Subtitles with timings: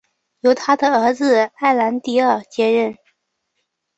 [0.39, 2.97] 由他的儿子埃兰迪尔接位。